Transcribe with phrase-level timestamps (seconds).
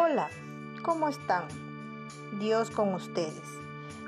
[0.00, 0.30] Hola,
[0.84, 1.48] ¿cómo están?
[2.38, 3.42] Dios con ustedes.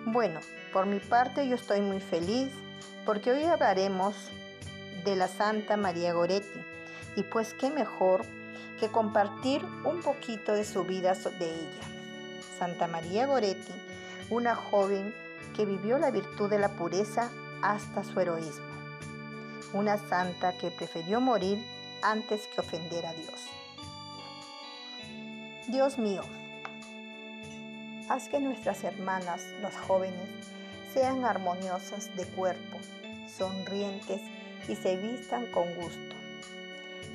[0.07, 0.39] Bueno,
[0.73, 2.53] por mi parte yo estoy muy feliz
[3.05, 4.15] porque hoy hablaremos
[5.05, 6.61] de la Santa María Goretti
[7.17, 8.25] y pues qué mejor
[8.79, 12.41] que compartir un poquito de su vida de ella.
[12.57, 13.75] Santa María Goretti,
[14.31, 15.13] una joven
[15.57, 17.33] que vivió la virtud de la pureza
[17.63, 18.65] hasta su heroísmo.
[19.73, 21.59] Una santa que prefirió morir
[22.01, 23.60] antes que ofender a Dios.
[25.71, 26.23] Dios mío,
[28.09, 30.29] haz que nuestras hermanas, los jóvenes,
[30.93, 32.79] sean armoniosas de cuerpo,
[33.29, 34.21] sonrientes
[34.67, 36.17] y se vistan con gusto.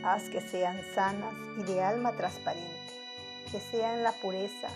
[0.06, 2.94] Haz que sean sanas y de alma transparente,
[3.52, 4.70] que sean la pureza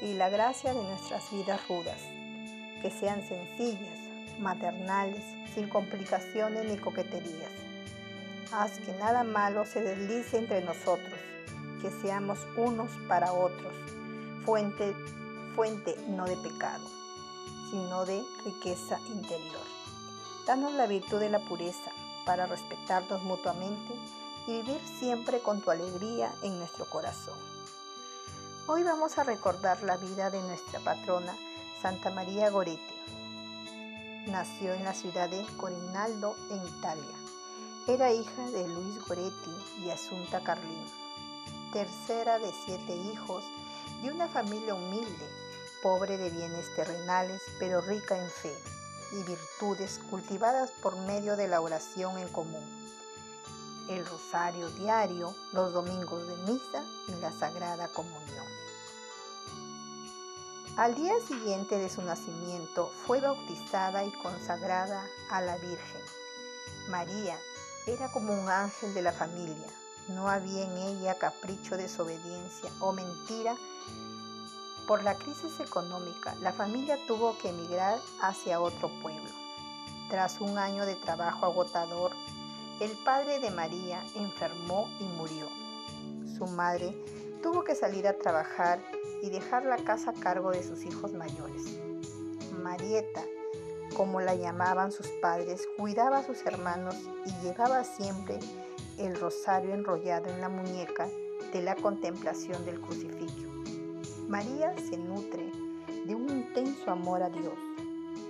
[0.00, 2.02] y la gracia de nuestras vidas rudas,
[2.82, 3.98] que sean sencillas,
[4.38, 5.24] maternales,
[5.56, 7.50] sin complicaciones ni coqueterías.
[8.52, 11.13] Haz que nada malo se deslice entre nosotros
[11.80, 13.74] que seamos unos para otros,
[14.44, 14.94] fuente,
[15.54, 16.84] fuente no de pecado,
[17.70, 19.62] sino de riqueza interior.
[20.46, 21.90] Danos la virtud de la pureza
[22.26, 23.94] para respetarnos mutuamente
[24.46, 27.38] y vivir siempre con tu alegría en nuestro corazón.
[28.66, 31.34] Hoy vamos a recordar la vida de nuestra patrona
[31.80, 32.94] Santa María Goretti.
[34.26, 37.14] Nació en la ciudad de Corinaldo, en Italia.
[37.86, 39.50] Era hija de Luis Goretti
[39.84, 41.04] y Asunta Carlini
[41.74, 43.42] tercera de siete hijos,
[44.00, 45.28] y una familia humilde,
[45.82, 48.56] pobre de bienes terrenales, pero rica en fe
[49.10, 52.64] y virtudes cultivadas por medio de la oración en común.
[53.88, 58.46] El rosario diario, los domingos de misa y la Sagrada Comunión.
[60.76, 66.02] Al día siguiente de su nacimiento fue bautizada y consagrada a la Virgen.
[66.88, 67.36] María
[67.86, 69.68] era como un ángel de la familia,
[70.08, 73.56] no había en ella capricho, desobediencia o mentira.
[74.86, 79.30] Por la crisis económica, la familia tuvo que emigrar hacia otro pueblo.
[80.10, 82.12] Tras un año de trabajo agotador,
[82.80, 85.48] el padre de María enfermó y murió.
[86.36, 86.94] Su madre
[87.42, 88.80] tuvo que salir a trabajar
[89.22, 91.78] y dejar la casa a cargo de sus hijos mayores.
[92.62, 93.22] Marieta,
[93.96, 98.38] como la llamaban sus padres, cuidaba a sus hermanos y llevaba siempre
[98.98, 101.08] el rosario enrollado en la muñeca
[101.52, 103.50] de la contemplación del crucifijo.
[104.28, 105.50] María se nutre
[106.04, 107.58] de un intenso amor a Dios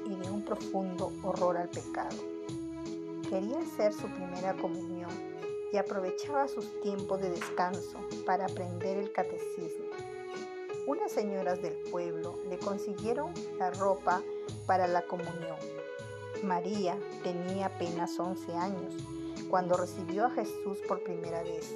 [0.07, 2.17] y de un profundo horror al pecado.
[3.29, 5.11] Quería hacer su primera comunión
[5.73, 9.87] y aprovechaba sus tiempos de descanso para aprender el catecismo.
[10.87, 14.23] Unas señoras del pueblo le consiguieron la ropa
[14.67, 15.57] para la comunión.
[16.43, 18.95] María tenía apenas 11 años
[19.49, 21.75] cuando recibió a Jesús por primera vez.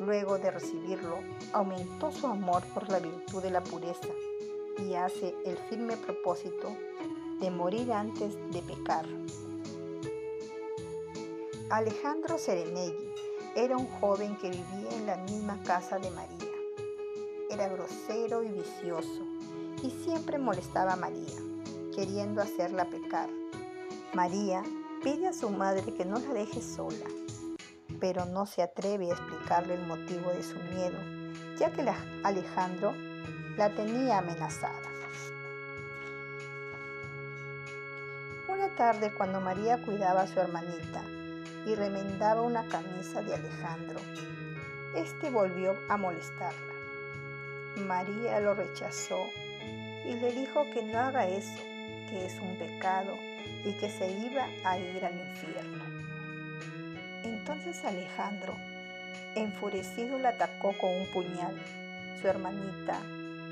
[0.00, 1.18] Luego de recibirlo,
[1.52, 4.08] aumentó su amor por la virtud de la pureza
[4.78, 6.76] y hace el firme propósito
[7.40, 9.06] de morir antes de pecar.
[11.70, 13.12] Alejandro Serenegui
[13.54, 16.48] era un joven que vivía en la misma casa de María.
[17.50, 19.26] Era grosero y vicioso
[19.82, 21.36] y siempre molestaba a María,
[21.94, 23.28] queriendo hacerla pecar.
[24.14, 24.62] María
[25.02, 27.06] Pide a su madre que no la deje sola,
[28.00, 30.98] pero no se atreve a explicarle el motivo de su miedo,
[31.56, 31.88] ya que
[32.24, 32.94] Alejandro
[33.56, 34.90] la tenía amenazada.
[38.48, 41.00] Una tarde cuando María cuidaba a su hermanita
[41.64, 44.00] y remendaba una camisa de Alejandro,
[44.96, 46.74] este volvió a molestarla.
[47.76, 49.28] María lo rechazó
[50.04, 51.62] y le dijo que no haga eso,
[52.10, 53.27] que es un pecado
[53.64, 55.84] y que se iba a ir al infierno.
[57.24, 58.54] Entonces Alejandro,
[59.34, 61.60] enfurecido, la atacó con un puñal.
[62.20, 63.00] Su hermanita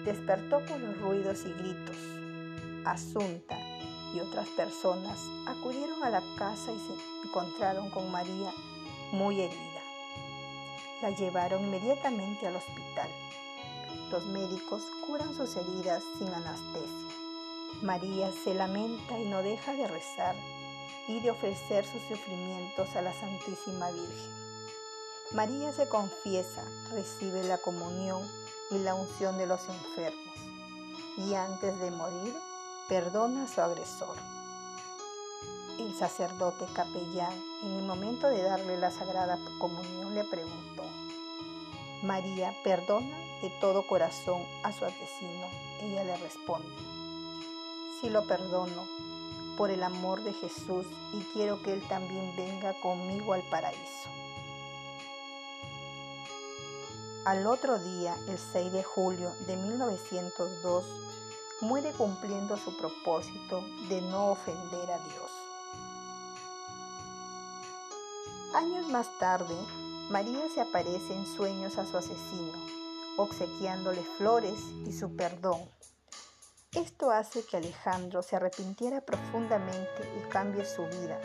[0.04, 1.96] despertó con los ruidos y gritos.
[2.84, 3.58] Asunta
[4.14, 8.52] y otras personas acudieron a la casa y se encontraron con María
[9.12, 9.82] muy herida.
[11.02, 13.08] La llevaron inmediatamente al hospital.
[14.10, 17.05] Los médicos curan sus heridas sin anestesia.
[17.82, 20.34] María se lamenta y no deja de rezar
[21.08, 24.30] y de ofrecer sus sufrimientos a la Santísima Virgen.
[25.32, 28.22] María se confiesa, recibe la comunión
[28.70, 30.36] y la unción de los enfermos
[31.16, 32.34] y antes de morir
[32.88, 34.16] perdona a su agresor.
[35.78, 40.84] El sacerdote capellán, en el momento de darle la sagrada comunión, le preguntó,
[42.02, 45.46] María, ¿perdona de todo corazón a su asesino?
[45.82, 46.68] Ella le responde,
[48.00, 48.86] si lo perdono
[49.56, 54.10] por el amor de Jesús y quiero que Él también venga conmigo al paraíso.
[57.24, 60.84] Al otro día, el 6 de julio de 1902,
[61.60, 65.30] muere cumpliendo su propósito de no ofender a Dios.
[68.54, 69.56] Años más tarde,
[70.08, 72.52] María se aparece en sueños a su asesino,
[73.16, 75.60] obsequiándole flores y su perdón.
[76.74, 81.18] Esto hace que Alejandro se arrepintiera profundamente y cambie su vida.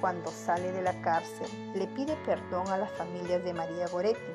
[0.00, 4.32] Cuando sale de la cárcel, le pide perdón a las familias de María Goretti.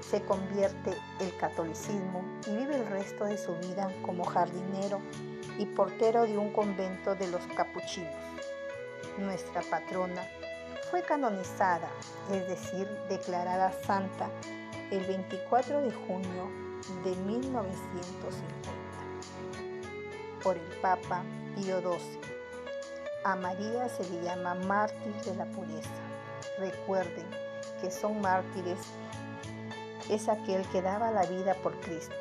[0.00, 5.00] Se convierte el catolicismo y vive el resto de su vida como jardinero
[5.58, 8.14] y portero de un convento de los capuchinos.
[9.18, 10.26] Nuestra patrona
[10.90, 11.88] fue canonizada,
[12.32, 14.30] es decir, declarada santa,
[14.90, 16.50] el 24 de junio
[17.04, 18.85] de 1950
[20.46, 21.24] por el Papa
[21.56, 22.20] Pío XII.
[23.24, 25.90] A María se le llama mártir de la pureza.
[26.60, 27.26] Recuerden
[27.80, 28.78] que son mártires
[30.08, 32.14] es aquel que daba la vida por Cristo.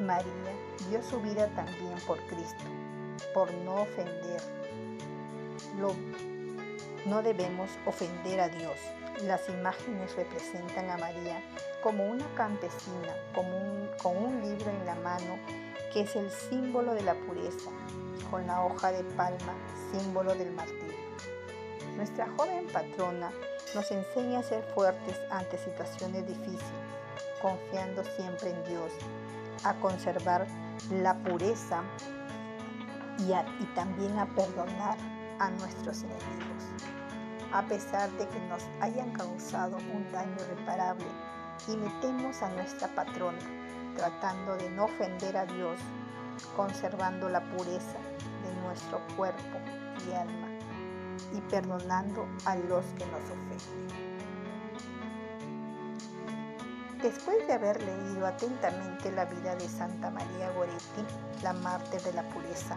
[0.00, 0.52] María
[0.88, 2.64] dio su vida también por Cristo,
[3.32, 4.42] por no ofender.
[7.06, 8.76] No debemos ofender a Dios.
[9.22, 11.42] Las imágenes representan a María
[11.82, 15.38] como una campesina, con un libro en la mano
[15.92, 17.70] que es el símbolo de la pureza,
[18.30, 19.54] con la hoja de palma,
[19.92, 20.96] símbolo del martirio.
[21.96, 23.30] Nuestra joven patrona
[23.74, 26.62] nos enseña a ser fuertes ante situaciones difíciles,
[27.42, 28.92] confiando siempre en Dios,
[29.64, 30.46] a conservar
[30.90, 31.82] la pureza
[33.18, 34.96] y, también a perdonar
[35.42, 36.62] a nuestros enemigos.
[37.52, 41.04] A pesar de que nos hayan causado un daño irreparable,
[41.66, 43.40] imitemos a nuestra patrona
[43.96, 45.78] tratando de no ofender a Dios,
[46.56, 47.98] conservando la pureza
[48.44, 49.58] de nuestro cuerpo
[50.08, 50.48] y alma
[51.32, 54.12] y perdonando a los que nos ofenden.
[57.02, 61.04] Después de haber leído atentamente la vida de Santa María Goretti,
[61.42, 62.76] la mártir de la pureza,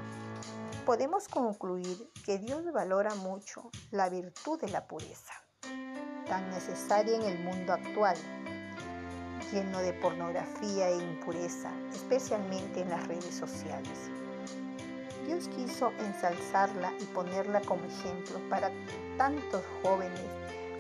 [0.86, 5.34] podemos concluir que Dios valora mucho la virtud de la pureza,
[6.28, 8.16] tan necesaria en el mundo actual
[9.52, 14.12] lleno de pornografía e impureza, especialmente en las redes sociales.
[15.26, 18.72] Dios quiso ensalzarla y ponerla como ejemplo para
[19.18, 20.22] tantos jóvenes,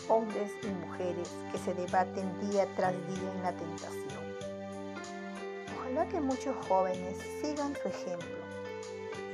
[0.07, 4.23] hombres y mujeres que se debaten día tras día en la tentación.
[5.79, 8.44] Ojalá que muchos jóvenes sigan su ejemplo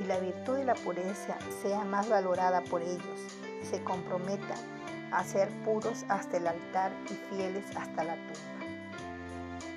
[0.02, 3.20] y la virtud de la pureza sea más valorada por ellos
[3.62, 4.58] y se comprometan
[5.12, 8.62] a ser puros hasta el altar y fieles hasta la tumba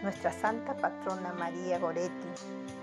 [0.06, 2.28] nuestra Santa Patrona María Goretti,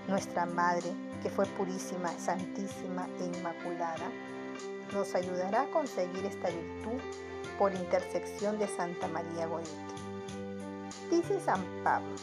[0.09, 0.91] nuestra Madre,
[1.21, 4.11] que fue purísima, santísima e inmaculada,
[4.93, 6.99] nos ayudará a conseguir esta virtud
[7.57, 9.71] por intersección de Santa María Goretti.
[11.09, 12.13] Dice San Pablo,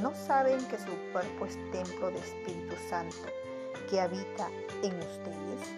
[0.00, 3.28] ¿no saben que su cuerpo es templo de Espíritu Santo
[3.88, 4.48] que habita
[4.82, 5.68] en ustedes?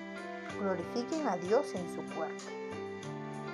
[0.60, 2.44] Glorifiquen a Dios en su cuerpo.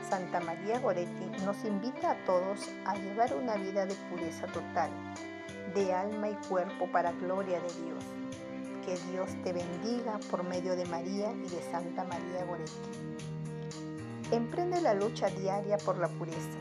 [0.09, 4.91] Santa María Goretti nos invita a todos a llevar una vida de pureza total,
[5.75, 8.05] de alma y cuerpo para gloria de Dios.
[8.85, 12.73] Que Dios te bendiga por medio de María y de Santa María Goretti.
[14.31, 16.59] Emprende la lucha diaria por la pureza.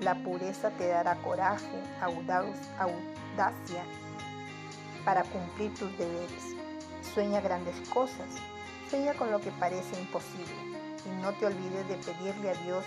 [0.00, 3.84] La pureza te dará coraje, audacia
[5.04, 6.56] para cumplir tus deberes.
[7.02, 8.28] Sueña grandes cosas,
[8.88, 10.54] sueña con lo que parece imposible
[11.04, 12.84] y no te olvides de pedirle a Dios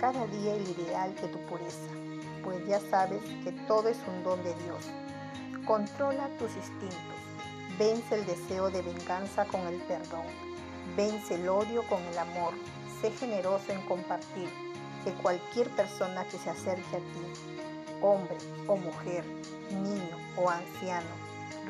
[0.00, 1.90] cada día el ideal de tu pureza,
[2.44, 4.84] pues ya sabes que todo es un don de Dios.
[5.64, 6.98] Controla tus instintos,
[7.78, 10.26] vence el deseo de venganza con el perdón,
[10.96, 12.52] vence el odio con el amor,
[13.00, 14.50] sé generoso en compartir,
[15.04, 18.36] que cualquier persona que se acerque a ti, hombre
[18.66, 19.24] o mujer,
[19.70, 21.06] niño o anciano,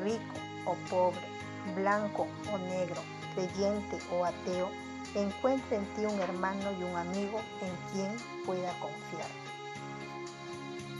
[0.03, 1.36] rico o pobre,
[1.75, 3.01] blanco o negro,
[3.35, 4.69] creyente o ateo,
[5.15, 8.11] encuentre en ti un hermano y un amigo en quien
[8.45, 9.29] pueda confiar.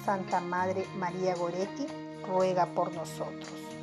[0.04, 1.88] Santa Madre María Goretti
[2.26, 3.77] ruega por nosotros.